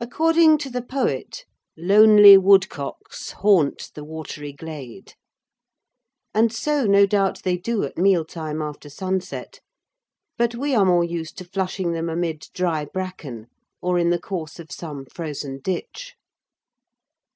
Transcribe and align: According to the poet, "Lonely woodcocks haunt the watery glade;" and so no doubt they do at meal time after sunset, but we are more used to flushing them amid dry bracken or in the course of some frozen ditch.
According 0.00 0.58
to 0.58 0.68
the 0.68 0.82
poet, 0.82 1.44
"Lonely 1.76 2.36
woodcocks 2.36 3.30
haunt 3.34 3.92
the 3.94 4.02
watery 4.02 4.52
glade;" 4.52 5.14
and 6.34 6.52
so 6.52 6.86
no 6.86 7.06
doubt 7.06 7.44
they 7.44 7.56
do 7.56 7.84
at 7.84 7.96
meal 7.96 8.24
time 8.24 8.60
after 8.60 8.90
sunset, 8.90 9.60
but 10.36 10.56
we 10.56 10.74
are 10.74 10.84
more 10.84 11.04
used 11.04 11.38
to 11.38 11.44
flushing 11.44 11.92
them 11.92 12.08
amid 12.08 12.48
dry 12.52 12.84
bracken 12.84 13.46
or 13.80 13.96
in 13.96 14.10
the 14.10 14.18
course 14.18 14.58
of 14.58 14.72
some 14.72 15.04
frozen 15.06 15.60
ditch. 15.60 16.16